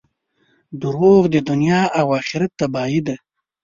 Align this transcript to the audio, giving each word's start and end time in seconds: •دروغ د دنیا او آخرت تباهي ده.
•دروغ 0.81 1.21
د 1.33 1.35
دنیا 1.49 1.81
او 1.99 2.05
آخرت 2.19 2.51
تباهي 2.59 3.01
ده. 3.07 3.15